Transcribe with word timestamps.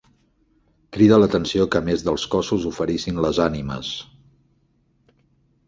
Crida 0.95 1.19
l'atenció 1.19 1.67
que 1.75 1.79
a 1.81 1.85
més 1.91 2.05
dels 2.07 2.25
cossos 2.33 2.65
oferissin 2.71 3.21
les 3.27 3.43
ànimes. 3.47 3.93